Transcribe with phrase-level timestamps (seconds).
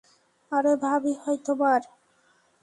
[0.51, 1.81] আরে ভাবী হয় তোমার।